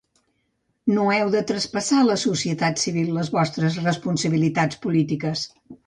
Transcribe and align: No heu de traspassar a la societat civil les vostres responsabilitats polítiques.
No 0.93 1.03
heu 1.15 1.29
de 1.35 1.41
traspassar 1.51 2.01
a 2.01 2.07
la 2.09 2.17
societat 2.23 2.83
civil 2.87 3.15
les 3.21 3.33
vostres 3.39 3.81
responsabilitats 3.89 4.85
polítiques. 4.89 5.51